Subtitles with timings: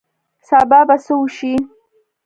[0.47, 1.53] سبا به څه وشي